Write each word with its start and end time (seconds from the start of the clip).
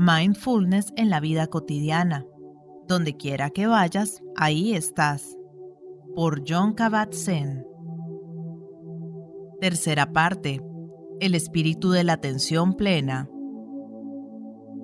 Mindfulness 0.00 0.92
en 0.96 1.10
la 1.10 1.20
vida 1.20 1.46
cotidiana. 1.46 2.26
Donde 2.88 3.16
quiera 3.16 3.50
que 3.50 3.66
vayas, 3.66 4.22
ahí 4.36 4.74
estás. 4.74 5.36
Por 6.14 6.42
John 6.48 6.74
Kabat-Zinn. 6.74 7.64
Tercera 9.60 10.12
parte. 10.12 10.62
El 11.20 11.34
espíritu 11.34 11.90
de 11.90 12.04
la 12.04 12.14
atención 12.14 12.74
plena. 12.74 13.28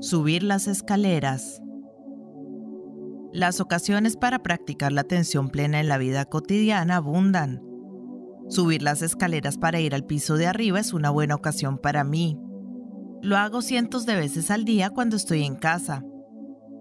Subir 0.01 0.43
las 0.43 0.69
escaleras. 0.69 1.63
Las 3.33 3.61
ocasiones 3.61 4.17
para 4.17 4.43
practicar 4.43 4.93
la 4.93 5.01
atención 5.01 5.49
plena 5.49 5.81
en 5.81 5.89
la 5.89 5.99
vida 5.99 6.27
cotidiana 6.27 6.97
abundan. 6.97 7.63
Subir 8.49 8.83
las 8.83 9.03
escaleras 9.03 9.59
para 9.59 9.81
ir 9.81 9.95
al 9.95 10.05
piso 10.05 10.37
de 10.37 10.47
arriba 10.47 10.79
es 10.79 10.93
una 10.93 11.11
buena 11.11 11.35
ocasión 11.35 11.79
para 11.79 12.05
mí, 12.05 12.39
lo 13.27 13.37
hago 13.37 13.61
cientos 13.61 14.07
de 14.07 14.15
veces 14.15 14.53
al 14.53 14.65
día 14.65 14.91
cuando 14.91 15.17
estoy 15.17 15.43
en 15.43 15.57
casa. 15.57 16.05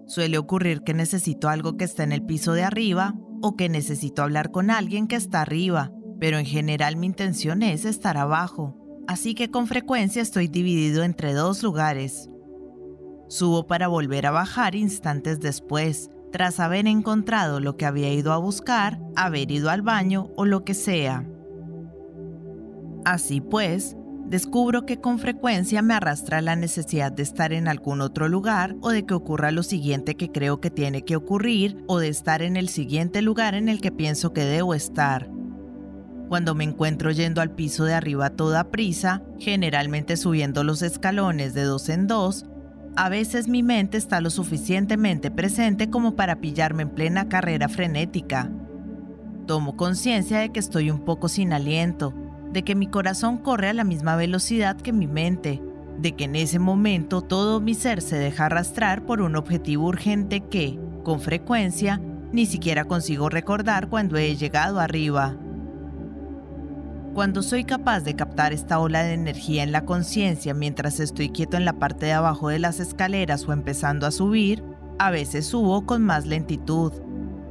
Suele 0.06 0.38
ocurrir 0.38 0.82
que 0.82 0.94
necesito 0.94 1.48
algo 1.48 1.76
que 1.76 1.84
está 1.84 2.04
en 2.04 2.12
el 2.12 2.24
piso 2.24 2.52
de 2.52 2.62
arriba 2.62 3.16
o 3.42 3.56
que 3.56 3.68
necesito 3.68 4.22
hablar 4.22 4.52
con 4.52 4.70
alguien 4.70 5.08
que 5.08 5.16
está 5.16 5.42
arriba, 5.42 5.90
pero 6.20 6.38
en 6.38 6.46
general 6.46 6.96
mi 6.96 7.06
intención 7.06 7.64
es 7.64 7.84
estar 7.84 8.16
abajo, 8.16 8.76
así 9.08 9.34
que 9.34 9.50
con 9.50 9.66
frecuencia 9.66 10.22
estoy 10.22 10.46
dividido 10.46 11.02
entre 11.02 11.34
dos 11.34 11.64
lugares. 11.64 12.30
Subo 13.28 13.66
para 13.66 13.88
volver 13.88 14.26
a 14.26 14.30
bajar 14.30 14.76
instantes 14.76 15.40
después, 15.40 16.10
tras 16.30 16.60
haber 16.60 16.86
encontrado 16.86 17.58
lo 17.58 17.76
que 17.76 17.86
había 17.86 18.12
ido 18.12 18.32
a 18.32 18.38
buscar, 18.38 19.00
haber 19.16 19.50
ido 19.50 19.68
al 19.68 19.82
baño 19.82 20.30
o 20.36 20.44
lo 20.44 20.62
que 20.62 20.74
sea. 20.74 21.28
Así 23.04 23.40
pues, 23.40 23.96
descubro 24.28 24.86
que 24.86 25.00
con 25.00 25.18
frecuencia 25.18 25.82
me 25.82 25.94
arrastra 25.94 26.40
la 26.40 26.56
necesidad 26.56 27.12
de 27.12 27.22
estar 27.22 27.52
en 27.52 27.68
algún 27.68 28.00
otro 28.00 28.28
lugar 28.28 28.74
o 28.80 28.90
de 28.90 29.06
que 29.06 29.14
ocurra 29.14 29.50
lo 29.50 29.62
siguiente 29.62 30.16
que 30.16 30.32
creo 30.32 30.60
que 30.60 30.70
tiene 30.70 31.02
que 31.02 31.16
ocurrir 31.16 31.84
o 31.86 31.98
de 31.98 32.08
estar 32.08 32.42
en 32.42 32.56
el 32.56 32.68
siguiente 32.68 33.22
lugar 33.22 33.54
en 33.54 33.68
el 33.68 33.80
que 33.80 33.92
pienso 33.92 34.32
que 34.32 34.44
debo 34.44 34.74
estar. 34.74 35.30
Cuando 36.28 36.56
me 36.56 36.64
encuentro 36.64 37.12
yendo 37.12 37.40
al 37.40 37.52
piso 37.52 37.84
de 37.84 37.94
arriba 37.94 38.26
a 38.26 38.30
toda 38.30 38.70
prisa, 38.70 39.22
generalmente 39.38 40.16
subiendo 40.16 40.64
los 40.64 40.82
escalones 40.82 41.54
de 41.54 41.62
dos 41.62 41.88
en 41.88 42.08
dos, 42.08 42.46
a 42.96 43.08
veces 43.08 43.46
mi 43.46 43.62
mente 43.62 43.96
está 43.96 44.20
lo 44.20 44.30
suficientemente 44.30 45.30
presente 45.30 45.88
como 45.88 46.16
para 46.16 46.40
pillarme 46.40 46.82
en 46.82 46.90
plena 46.90 47.28
carrera 47.28 47.68
frenética. 47.68 48.50
Tomo 49.46 49.76
conciencia 49.76 50.38
de 50.38 50.50
que 50.50 50.58
estoy 50.58 50.90
un 50.90 51.04
poco 51.04 51.28
sin 51.28 51.52
aliento, 51.52 52.12
de 52.56 52.62
que 52.62 52.74
mi 52.74 52.86
corazón 52.86 53.36
corre 53.36 53.68
a 53.68 53.74
la 53.74 53.84
misma 53.84 54.16
velocidad 54.16 54.78
que 54.78 54.90
mi 54.90 55.06
mente, 55.06 55.60
de 55.98 56.12
que 56.12 56.24
en 56.24 56.34
ese 56.36 56.58
momento 56.58 57.20
todo 57.20 57.60
mi 57.60 57.74
ser 57.74 58.00
se 58.00 58.16
deja 58.16 58.46
arrastrar 58.46 59.04
por 59.04 59.20
un 59.20 59.36
objetivo 59.36 59.86
urgente 59.86 60.40
que, 60.40 60.80
con 61.04 61.20
frecuencia, 61.20 62.00
ni 62.32 62.46
siquiera 62.46 62.86
consigo 62.86 63.28
recordar 63.28 63.90
cuando 63.90 64.16
he 64.16 64.36
llegado 64.36 64.80
arriba. 64.80 65.36
Cuando 67.12 67.42
soy 67.42 67.64
capaz 67.64 68.00
de 68.00 68.16
captar 68.16 68.54
esta 68.54 68.78
ola 68.78 69.02
de 69.02 69.12
energía 69.12 69.62
en 69.62 69.70
la 69.70 69.84
conciencia 69.84 70.54
mientras 70.54 70.98
estoy 70.98 71.28
quieto 71.28 71.58
en 71.58 71.66
la 71.66 71.74
parte 71.74 72.06
de 72.06 72.14
abajo 72.14 72.48
de 72.48 72.58
las 72.58 72.80
escaleras 72.80 73.46
o 73.46 73.52
empezando 73.52 74.06
a 74.06 74.10
subir, 74.10 74.64
a 74.98 75.10
veces 75.10 75.44
subo 75.44 75.84
con 75.84 76.02
más 76.02 76.24
lentitud, 76.24 76.94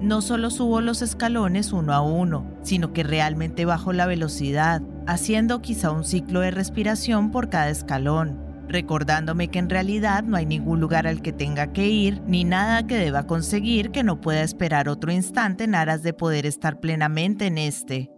no 0.01 0.21
solo 0.23 0.49
subo 0.49 0.81
los 0.81 1.03
escalones 1.03 1.73
uno 1.73 1.93
a 1.93 2.01
uno, 2.01 2.45
sino 2.63 2.91
que 2.91 3.03
realmente 3.03 3.65
bajo 3.65 3.93
la 3.93 4.07
velocidad, 4.07 4.81
haciendo 5.07 5.61
quizá 5.61 5.91
un 5.91 6.03
ciclo 6.03 6.39
de 6.39 6.51
respiración 6.51 7.31
por 7.31 7.49
cada 7.49 7.69
escalón, 7.69 8.39
recordándome 8.67 9.49
que 9.49 9.59
en 9.59 9.69
realidad 9.69 10.23
no 10.23 10.37
hay 10.37 10.45
ningún 10.45 10.79
lugar 10.79 11.07
al 11.07 11.21
que 11.21 11.33
tenga 11.33 11.71
que 11.71 11.87
ir 11.87 12.21
ni 12.25 12.43
nada 12.43 12.87
que 12.87 12.97
deba 12.97 13.27
conseguir 13.27 13.91
que 13.91 14.03
no 14.03 14.21
pueda 14.21 14.41
esperar 14.41 14.89
otro 14.89 15.11
instante 15.11 15.65
en 15.65 15.75
aras 15.75 16.03
de 16.03 16.13
poder 16.13 16.45
estar 16.45 16.79
plenamente 16.79 17.45
en 17.45 17.57
este. 17.57 18.09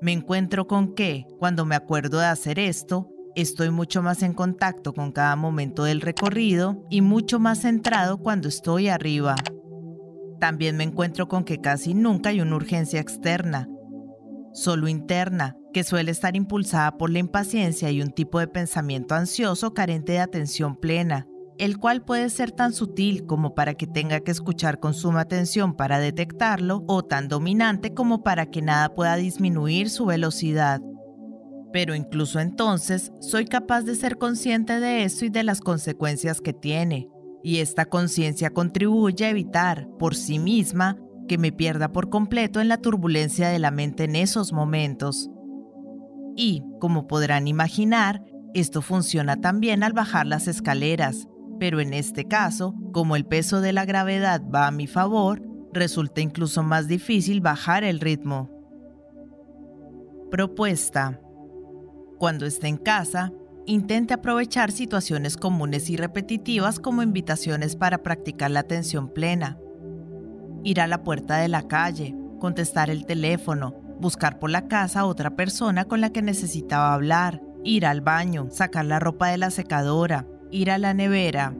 Me 0.00 0.12
encuentro 0.12 0.66
con 0.66 0.94
que, 0.94 1.26
cuando 1.38 1.64
me 1.64 1.74
acuerdo 1.74 2.18
de 2.18 2.26
hacer 2.26 2.58
esto, 2.58 3.10
estoy 3.34 3.70
mucho 3.70 4.02
más 4.02 4.22
en 4.22 4.34
contacto 4.34 4.92
con 4.92 5.10
cada 5.10 5.36
momento 5.36 5.84
del 5.84 6.00
recorrido 6.00 6.84
y 6.90 7.00
mucho 7.00 7.40
más 7.40 7.62
centrado 7.62 8.18
cuando 8.18 8.48
estoy 8.48 8.88
arriba. 8.88 9.36
También 10.38 10.76
me 10.76 10.84
encuentro 10.84 11.28
con 11.28 11.44
que 11.44 11.60
casi 11.60 11.94
nunca 11.94 12.28
hay 12.28 12.40
una 12.40 12.56
urgencia 12.56 13.00
externa, 13.00 13.68
solo 14.56 14.88
interna, 14.88 15.56
que 15.72 15.84
suele 15.84 16.10
estar 16.10 16.34
impulsada 16.34 16.96
por 16.96 17.10
la 17.10 17.18
impaciencia 17.18 17.90
y 17.90 18.00
un 18.00 18.10
tipo 18.10 18.40
de 18.40 18.48
pensamiento 18.48 19.14
ansioso 19.14 19.74
carente 19.74 20.12
de 20.12 20.20
atención 20.20 20.76
plena, 20.76 21.26
el 21.58 21.78
cual 21.78 22.02
puede 22.02 22.30
ser 22.30 22.52
tan 22.52 22.72
sutil 22.72 23.26
como 23.26 23.54
para 23.54 23.74
que 23.74 23.86
tenga 23.86 24.20
que 24.20 24.30
escuchar 24.30 24.80
con 24.80 24.94
suma 24.94 25.20
atención 25.20 25.76
para 25.76 25.98
detectarlo 25.98 26.84
o 26.88 27.04
tan 27.04 27.28
dominante 27.28 27.92
como 27.92 28.22
para 28.22 28.46
que 28.46 28.62
nada 28.62 28.94
pueda 28.94 29.16
disminuir 29.16 29.90
su 29.90 30.06
velocidad. 30.06 30.80
Pero 31.72 31.94
incluso 31.94 32.40
entonces 32.40 33.12
soy 33.20 33.44
capaz 33.44 33.82
de 33.82 33.94
ser 33.94 34.16
consciente 34.16 34.80
de 34.80 35.04
eso 35.04 35.26
y 35.26 35.28
de 35.28 35.44
las 35.44 35.60
consecuencias 35.60 36.40
que 36.40 36.54
tiene, 36.54 37.10
y 37.42 37.58
esta 37.58 37.84
conciencia 37.84 38.50
contribuye 38.50 39.26
a 39.26 39.30
evitar, 39.30 39.86
por 39.98 40.16
sí 40.16 40.38
misma, 40.38 40.96
que 41.26 41.38
me 41.38 41.52
pierda 41.52 41.92
por 41.92 42.10
completo 42.10 42.60
en 42.60 42.68
la 42.68 42.78
turbulencia 42.78 43.48
de 43.48 43.58
la 43.58 43.70
mente 43.70 44.04
en 44.04 44.16
esos 44.16 44.52
momentos. 44.52 45.30
Y, 46.36 46.62
como 46.80 47.06
podrán 47.06 47.48
imaginar, 47.48 48.22
esto 48.54 48.82
funciona 48.82 49.40
también 49.40 49.82
al 49.82 49.92
bajar 49.92 50.26
las 50.26 50.48
escaleras, 50.48 51.28
pero 51.58 51.80
en 51.80 51.94
este 51.94 52.26
caso, 52.26 52.74
como 52.92 53.16
el 53.16 53.26
peso 53.26 53.60
de 53.60 53.72
la 53.72 53.84
gravedad 53.84 54.42
va 54.52 54.66
a 54.66 54.70
mi 54.70 54.86
favor, 54.86 55.42
resulta 55.72 56.20
incluso 56.20 56.62
más 56.62 56.88
difícil 56.88 57.40
bajar 57.40 57.84
el 57.84 58.00
ritmo. 58.00 58.50
Propuesta. 60.30 61.20
Cuando 62.18 62.46
esté 62.46 62.68
en 62.68 62.78
casa, 62.78 63.32
Intente 63.68 64.14
aprovechar 64.14 64.70
situaciones 64.70 65.36
comunes 65.36 65.90
y 65.90 65.96
repetitivas 65.96 66.78
como 66.78 67.02
invitaciones 67.02 67.74
para 67.74 67.98
practicar 67.98 68.52
la 68.52 68.60
atención 68.60 69.12
plena. 69.12 69.58
Ir 70.64 70.80
a 70.80 70.86
la 70.86 71.02
puerta 71.02 71.36
de 71.38 71.48
la 71.48 71.62
calle, 71.62 72.16
contestar 72.38 72.90
el 72.90 73.06
teléfono, 73.06 73.74
buscar 74.00 74.38
por 74.38 74.50
la 74.50 74.68
casa 74.68 75.00
a 75.00 75.06
otra 75.06 75.36
persona 75.36 75.84
con 75.84 76.00
la 76.00 76.10
que 76.10 76.22
necesitaba 76.22 76.92
hablar, 76.92 77.40
ir 77.64 77.86
al 77.86 78.00
baño, 78.00 78.48
sacar 78.50 78.84
la 78.84 78.98
ropa 78.98 79.28
de 79.28 79.38
la 79.38 79.50
secadora, 79.50 80.26
ir 80.50 80.70
a 80.70 80.78
la 80.78 80.94
nevera. 80.94 81.54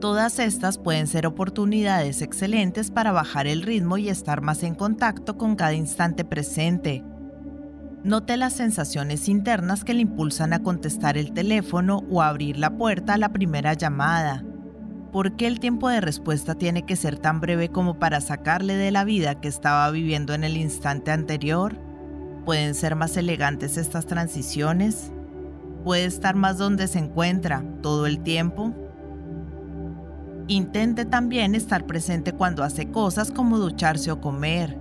Todas 0.00 0.38
estas 0.38 0.78
pueden 0.78 1.06
ser 1.06 1.26
oportunidades 1.26 2.22
excelentes 2.22 2.90
para 2.90 3.12
bajar 3.12 3.46
el 3.46 3.62
ritmo 3.62 3.96
y 3.98 4.08
estar 4.08 4.42
más 4.42 4.62
en 4.62 4.74
contacto 4.74 5.38
con 5.38 5.56
cada 5.56 5.72
instante 5.72 6.24
presente, 6.24 7.02
Note 8.06 8.36
las 8.36 8.52
sensaciones 8.52 9.28
internas 9.28 9.82
que 9.82 9.92
le 9.92 10.02
impulsan 10.02 10.52
a 10.52 10.62
contestar 10.62 11.18
el 11.18 11.32
teléfono 11.32 12.04
o 12.08 12.22
abrir 12.22 12.56
la 12.56 12.76
puerta 12.76 13.14
a 13.14 13.18
la 13.18 13.30
primera 13.30 13.74
llamada. 13.74 14.44
¿Por 15.12 15.36
qué 15.36 15.46
el 15.46 15.60
tiempo 15.60 15.88
de 15.88 16.00
respuesta 16.00 16.54
tiene 16.54 16.84
que 16.84 16.96
ser 16.96 17.18
tan 17.18 17.40
breve 17.40 17.70
como 17.70 17.98
para 17.98 18.20
sacarle 18.20 18.76
de 18.76 18.90
la 18.90 19.04
vida 19.04 19.40
que 19.40 19.48
estaba 19.48 19.90
viviendo 19.90 20.34
en 20.34 20.44
el 20.44 20.56
instante 20.56 21.10
anterior? 21.10 21.78
¿Pueden 22.44 22.74
ser 22.74 22.96
más 22.96 23.16
elegantes 23.16 23.76
estas 23.76 24.06
transiciones? 24.06 25.12
¿Puede 25.84 26.04
estar 26.04 26.34
más 26.34 26.58
donde 26.58 26.88
se 26.88 26.98
encuentra 26.98 27.64
todo 27.82 28.06
el 28.06 28.20
tiempo? 28.20 28.74
Intente 30.48 31.04
también 31.04 31.54
estar 31.54 31.86
presente 31.86 32.32
cuando 32.32 32.62
hace 32.62 32.90
cosas 32.90 33.30
como 33.30 33.58
ducharse 33.58 34.10
o 34.10 34.20
comer. 34.20 34.78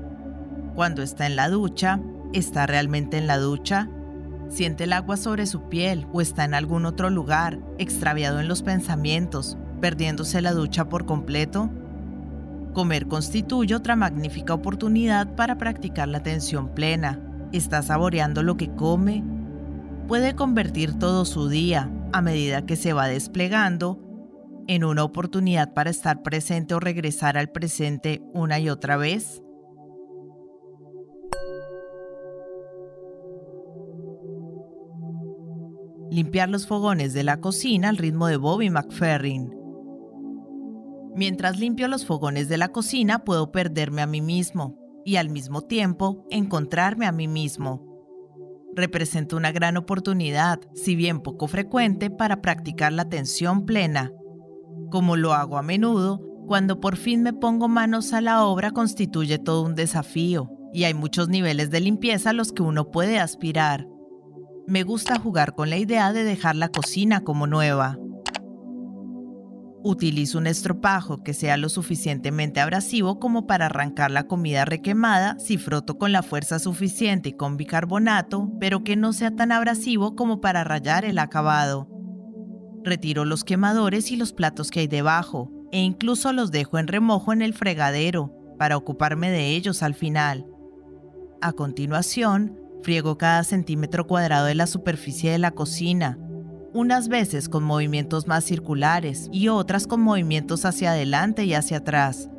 Cuando 0.76 1.02
está 1.02 1.26
en 1.26 1.36
la 1.36 1.50
ducha, 1.50 2.00
¿Está 2.36 2.68
realmente 2.68 3.18
en 3.18 3.28
la 3.28 3.38
ducha? 3.38 3.88
¿Siente 4.50 4.84
el 4.84 4.92
agua 4.92 5.16
sobre 5.16 5.46
su 5.46 5.70
piel 5.70 6.06
o 6.12 6.20
está 6.20 6.44
en 6.44 6.54
algún 6.54 6.86
otro 6.86 7.10
lugar, 7.10 7.60
extraviado 7.78 8.42
en 8.42 8.50
los 8.50 8.62
pensamientos, 8.62 9.58
perdiéndose 9.80 10.42
la 10.42 10.54
ducha 10.54 10.90
por 10.90 11.06
completo? 11.06 11.70
Comer 12.74 13.08
constituye 13.08 13.76
otra 13.76 13.96
magnífica 13.96 14.54
oportunidad 14.54 15.36
para 15.36 15.58
practicar 15.58 16.08
la 16.08 16.18
atención 16.18 16.70
plena. 16.70 17.20
¿Está 17.52 17.82
saboreando 17.82 18.44
lo 18.44 18.58
que 18.58 18.74
come? 18.76 19.24
Puede 20.08 20.36
convertir 20.36 21.00
todo 21.00 21.26
su 21.26 21.48
día, 21.48 21.90
a 22.12 22.22
medida 22.22 22.66
que 22.66 22.76
se 22.76 22.94
va 22.94 23.08
desplegando, 23.08 24.00
en 24.68 24.84
una 24.84 25.04
oportunidad 25.04 25.74
para 25.74 25.90
estar 25.90 26.22
presente 26.24 26.74
o 26.74 26.80
regresar 26.80 27.38
al 27.38 27.50
presente 27.50 28.22
una 28.34 28.60
y 28.60 28.70
otra 28.70 28.98
vez. 28.98 29.42
limpiar 36.16 36.50
los 36.50 36.66
fogones 36.66 37.14
de 37.14 37.24
la 37.24 37.42
cocina 37.42 37.90
al 37.90 37.98
ritmo 37.98 38.28
de 38.28 38.38
Bobby 38.38 38.70
McFerrin. 38.70 39.65
Mientras 41.16 41.58
limpio 41.60 41.88
los 41.88 42.06
fogones 42.06 42.50
de 42.50 42.58
la 42.58 42.70
cocina 42.70 43.24
puedo 43.24 43.52
perderme 43.52 44.02
a 44.02 44.08
mí 44.08 44.22
mismo 44.22 44.78
y 45.06 45.16
al 45.16 45.30
mismo 45.30 45.62
tiempo 45.62 46.26
encontrarme 46.30 47.06
a 47.06 47.12
mí 47.12 47.28
mismo. 47.28 47.94
representa 48.76 49.38
una 49.38 49.54
gran 49.54 49.78
oportunidad, 49.78 50.60
si 50.74 50.98
bien 50.98 51.22
poco 51.22 51.48
frecuente, 51.48 52.10
para 52.10 52.42
practicar 52.42 52.92
la 52.92 53.04
atención 53.04 53.66
plena. 53.66 54.12
Como 54.92 55.16
lo 55.16 55.34
hago 55.34 55.58
a 55.58 55.62
menudo, 55.62 56.20
cuando 56.46 56.82
por 56.82 56.98
fin 56.98 57.24
me 57.24 57.32
pongo 57.32 57.70
manos 57.70 58.12
a 58.12 58.20
la 58.20 58.44
obra 58.44 58.72
constituye 58.72 59.40
todo 59.40 59.64
un 59.64 59.76
desafío, 59.76 60.52
y 60.74 60.84
hay 60.84 60.94
muchos 60.94 61.30
niveles 61.30 61.72
de 61.72 61.80
limpieza 61.80 62.32
a 62.32 62.34
los 62.34 62.52
que 62.52 62.64
uno 62.64 62.92
puede 62.92 63.18
aspirar. 63.18 63.88
Me 64.68 64.84
gusta 64.84 65.20
jugar 65.20 65.56
con 65.56 65.70
la 65.70 65.78
idea 65.78 66.12
de 66.12 66.26
dejar 66.26 66.58
la 66.58 66.68
cocina 66.68 67.22
como 67.22 67.48
nueva. 67.48 67.98
Utilizo 69.88 70.40
un 70.40 70.48
estropajo 70.48 71.22
que 71.22 71.36
sea 71.36 71.58
lo 71.58 71.70
suficientemente 71.70 72.60
abrasivo 72.60 73.20
como 73.20 73.46
para 73.46 73.68
arrancar 73.68 74.10
la 74.10 74.26
comida 74.26 74.66
requemada 74.66 75.38
si 75.38 75.60
froto 75.60 76.00
con 76.00 76.12
la 76.12 76.24
fuerza 76.24 76.58
suficiente 76.58 77.30
y 77.30 77.34
con 77.34 77.56
bicarbonato, 77.56 78.52
pero 78.60 78.84
que 78.84 78.96
no 78.96 79.14
sea 79.14 79.36
tan 79.36 79.52
abrasivo 79.52 80.16
como 80.16 80.42
para 80.42 80.64
rayar 80.64 81.06
el 81.06 81.20
acabado. 81.20 81.88
Retiro 82.84 83.26
los 83.26 83.44
quemadores 83.44 84.12
y 84.12 84.16
los 84.16 84.34
platos 84.34 84.72
que 84.72 84.80
hay 84.80 84.88
debajo, 84.88 85.52
e 85.72 85.82
incluso 85.82 86.34
los 86.34 86.50
dejo 86.50 86.80
en 86.80 86.88
remojo 86.88 87.32
en 87.32 87.44
el 87.44 87.54
fregadero, 87.54 88.34
para 88.58 88.78
ocuparme 88.78 89.30
de 89.30 89.50
ellos 89.50 89.84
al 89.84 89.94
final. 89.94 90.48
A 91.44 91.52
continuación, 91.52 92.60
friego 92.82 93.20
cada 93.20 93.44
centímetro 93.44 94.08
cuadrado 94.08 94.48
de 94.48 94.56
la 94.56 94.66
superficie 94.66 95.32
de 95.32 95.38
la 95.38 95.52
cocina, 95.52 96.18
unas 96.76 97.08
veces 97.08 97.48
con 97.48 97.64
movimientos 97.64 98.28
más 98.28 98.44
circulares 98.44 99.30
y 99.32 99.48
otras 99.48 99.88
con 99.88 100.02
movimientos 100.02 100.66
hacia 100.66 100.92
adelante 100.92 101.46
y 101.46 101.54
hacia 101.54 101.78
atrás. 101.78 102.30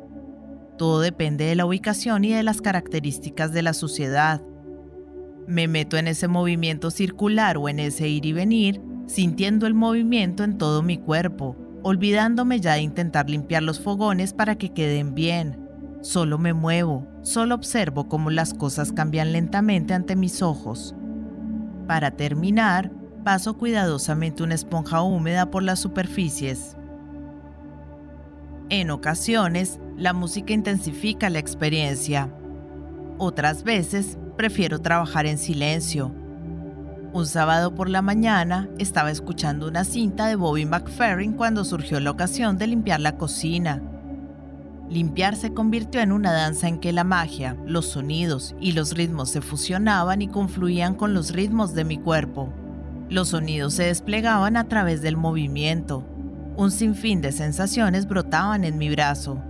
Todo 0.77 0.99
depende 0.99 1.45
de 1.45 1.55
la 1.55 1.65
ubicación 1.65 2.23
y 2.23 2.33
de 2.33 2.43
las 2.43 2.61
características 2.61 3.51
de 3.51 3.63
la 3.63 3.73
suciedad. 3.73 4.43
Me 5.47 5.67
meto 5.67 5.97
en 5.97 6.07
ese 6.07 6.27
movimiento 6.27 6.91
circular 6.91 7.57
o 7.57 7.67
en 7.67 7.79
ese 7.79 8.09
ir 8.09 8.27
y 8.27 8.33
venir, 8.33 8.79
sintiendo 9.07 9.65
el 9.65 9.73
movimiento 9.73 10.43
en 10.43 10.59
todo 10.59 10.83
mi 10.83 10.99
cuerpo, 10.99 11.55
olvidándome 11.81 12.59
ya 12.59 12.73
de 12.73 12.81
intentar 12.81 13.27
limpiar 13.27 13.63
los 13.63 13.79
fogones 13.79 14.33
para 14.33 14.55
que 14.55 14.71
queden 14.71 15.15
bien. 15.15 15.67
Solo 16.01 16.37
me 16.37 16.53
muevo, 16.53 17.07
solo 17.23 17.55
observo 17.55 18.07
cómo 18.07 18.29
las 18.29 18.53
cosas 18.53 18.91
cambian 18.91 19.33
lentamente 19.33 19.95
ante 19.95 20.15
mis 20.15 20.43
ojos. 20.43 20.93
Para 21.87 22.11
terminar, 22.11 22.91
paso 23.27 23.57
cuidadosamente 23.57 24.41
una 24.41 24.55
esponja 24.55 25.01
húmeda 25.01 25.51
por 25.51 25.61
las 25.61 25.81
superficies. 25.81 26.77
En 28.69 28.89
ocasiones, 28.89 29.81
la 29.97 30.13
música 30.13 30.53
intensifica 30.53 31.29
la 31.29 31.39
experiencia. 31.39 32.33
Otras 33.17 33.65
veces, 33.65 34.17
prefiero 34.37 34.79
trabajar 34.79 35.25
en 35.25 35.37
silencio. 35.37 36.13
Un 37.11 37.25
sábado 37.25 37.75
por 37.75 37.89
la 37.89 38.01
mañana 38.01 38.69
estaba 38.77 39.11
escuchando 39.11 39.67
una 39.67 39.83
cinta 39.83 40.27
de 40.27 40.37
Bobby 40.37 40.65
McFerrin 40.65 41.33
cuando 41.33 41.65
surgió 41.65 41.99
la 41.99 42.11
ocasión 42.11 42.57
de 42.57 42.67
limpiar 42.67 43.01
la 43.01 43.17
cocina. 43.17 43.81
Limpiar 44.89 45.35
se 45.35 45.53
convirtió 45.53 45.99
en 45.99 46.13
una 46.13 46.31
danza 46.31 46.69
en 46.69 46.79
que 46.79 46.93
la 46.93 47.03
magia, 47.03 47.57
los 47.65 47.87
sonidos 47.87 48.55
y 48.61 48.71
los 48.71 48.93
ritmos 48.93 49.31
se 49.31 49.41
fusionaban 49.41 50.21
y 50.21 50.29
confluían 50.29 50.95
con 50.95 51.13
los 51.13 51.31
ritmos 51.31 51.73
de 51.73 51.83
mi 51.83 51.97
cuerpo. 51.97 52.53
Los 53.09 53.29
sonidos 53.29 53.73
se 53.73 53.83
desplegaban 53.83 54.57
a 54.57 54.67
través 54.67 55.01
del 55.01 55.15
movimiento. 55.15 56.03
Un 56.57 56.71
sinfín 56.71 57.21
de 57.21 57.31
sensaciones 57.31 58.07
brotaban 58.07 58.63
en 58.63 58.77
mi 58.77 58.89
brazo. 58.89 59.41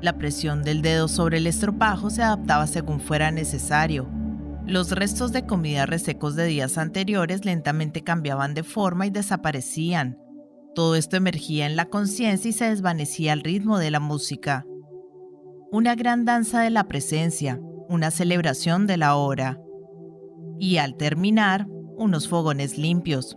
La 0.00 0.16
presión 0.16 0.62
del 0.62 0.80
dedo 0.80 1.08
sobre 1.08 1.38
el 1.38 1.46
estropajo 1.46 2.10
se 2.10 2.22
adaptaba 2.22 2.66
según 2.66 3.00
fuera 3.00 3.30
necesario. 3.30 4.08
Los 4.64 4.92
restos 4.92 5.32
de 5.32 5.44
comida 5.44 5.86
resecos 5.86 6.36
de 6.36 6.46
días 6.46 6.78
anteriores 6.78 7.44
lentamente 7.44 8.04
cambiaban 8.04 8.54
de 8.54 8.62
forma 8.62 9.06
y 9.06 9.10
desaparecían. 9.10 10.16
Todo 10.74 10.94
esto 10.94 11.16
emergía 11.16 11.66
en 11.66 11.74
la 11.74 11.86
conciencia 11.86 12.48
y 12.48 12.52
se 12.52 12.66
desvanecía 12.66 13.32
al 13.32 13.42
ritmo 13.42 13.78
de 13.78 13.90
la 13.90 13.98
música. 13.98 14.64
Una 15.72 15.96
gran 15.96 16.24
danza 16.24 16.60
de 16.60 16.70
la 16.70 16.84
presencia, 16.84 17.60
una 17.88 18.12
celebración 18.12 18.86
de 18.86 18.96
la 18.96 19.16
hora. 19.16 19.60
Y 20.60 20.76
al 20.76 20.96
terminar, 20.96 21.66
unos 22.00 22.28
fogones 22.28 22.78
limpios. 22.78 23.36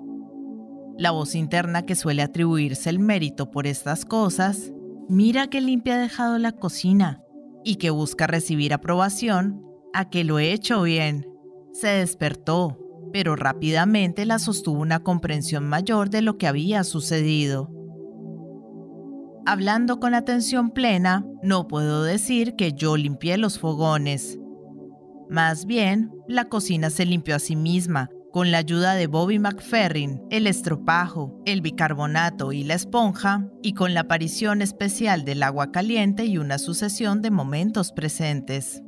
La 0.97 1.11
voz 1.11 1.35
interna 1.35 1.85
que 1.85 1.95
suele 1.95 2.21
atribuirse 2.21 2.89
el 2.89 2.97
mérito 2.97 3.51
por 3.51 3.67
estas 3.67 4.05
cosas, 4.05 4.71
mira 5.09 5.47
que 5.47 5.59
limpia 5.59 5.95
ha 5.95 5.99
dejado 5.99 6.37
la 6.37 6.53
cocina 6.53 7.21
y 7.63 7.75
que 7.75 7.89
busca 7.89 8.25
recibir 8.25 8.73
aprobación 8.73 9.61
a 9.93 10.09
que 10.09 10.23
lo 10.23 10.39
he 10.39 10.53
hecho 10.53 10.83
bien. 10.83 11.27
Se 11.73 11.87
despertó, 11.87 12.79
pero 13.11 13.35
rápidamente 13.35 14.25
la 14.25 14.39
sostuvo 14.39 14.79
una 14.79 15.03
comprensión 15.03 15.67
mayor 15.67 16.09
de 16.09 16.21
lo 16.21 16.37
que 16.37 16.47
había 16.47 16.83
sucedido. 16.83 17.69
Hablando 19.45 19.99
con 19.99 20.13
atención 20.13 20.71
plena, 20.71 21.25
no 21.41 21.67
puedo 21.67 22.03
decir 22.03 22.55
que 22.55 22.71
yo 22.71 22.95
limpié 22.95 23.37
los 23.37 23.59
fogones. 23.59 24.39
Más 25.29 25.65
bien, 25.65 26.11
la 26.29 26.45
cocina 26.45 26.89
se 26.89 27.05
limpió 27.05 27.35
a 27.35 27.39
sí 27.39 27.57
misma 27.57 28.09
con 28.33 28.49
la 28.49 28.57
ayuda 28.57 28.95
de 28.95 29.05
Bobby 29.05 29.37
McFerrin, 29.37 30.19
el 30.31 30.47
estropajo, 30.47 31.39
el 31.45 31.61
bicarbonato 31.61 32.51
y 32.51 32.63
la 32.63 32.73
esponja, 32.73 33.47
y 33.61 33.73
con 33.73 33.93
la 33.93 34.01
aparición 34.01 34.63
especial 34.63 35.23
del 35.23 35.43
agua 35.43 35.71
caliente 35.71 36.25
y 36.25 36.39
una 36.39 36.57
sucesión 36.57 37.21
de 37.21 37.29
momentos 37.29 37.91
presentes. 37.91 38.81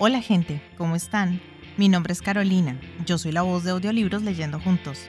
Hola 0.00 0.20
gente, 0.20 0.60
¿cómo 0.76 0.96
están? 0.96 1.40
Mi 1.76 1.88
nombre 1.88 2.12
es 2.12 2.22
Carolina, 2.22 2.76
yo 3.06 3.18
soy 3.18 3.30
la 3.30 3.42
voz 3.42 3.62
de 3.62 3.70
audiolibros 3.70 4.22
leyendo 4.22 4.58
juntos. 4.58 5.08